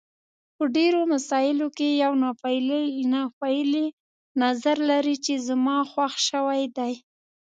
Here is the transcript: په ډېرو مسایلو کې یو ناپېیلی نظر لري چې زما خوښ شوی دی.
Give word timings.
په 0.55 0.63
ډېرو 0.75 1.01
مسایلو 1.13 1.67
کې 1.77 1.89
یو 2.03 2.13
ناپېیلی 3.13 3.85
نظر 4.43 4.77
لري 4.91 5.15
چې 5.25 5.33
زما 5.47 5.77
خوښ 5.91 6.13
شوی 6.29 6.63
دی. 6.77 6.93